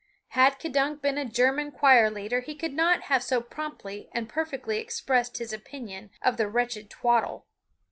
[0.29, 4.79] Had K'dunk been a German choir leader he could not have so promptly and perfectly
[4.79, 7.45] expressed his opinion of the wretched twaddle.